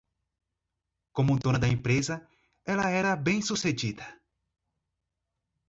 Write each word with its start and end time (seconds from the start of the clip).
Como 1.15 1.33
dona 1.43 1.59
da 1.61 1.67
empresa, 1.75 2.15
ela 2.65 2.87
era 2.89 3.15
bem-sucedida 3.15 4.07